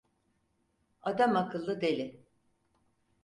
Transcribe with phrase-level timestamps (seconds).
[1.01, 2.25] Adamakıllı deli.